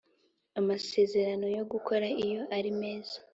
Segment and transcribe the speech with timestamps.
[0.59, 3.17] amasezerano yo gukora iyo ari meza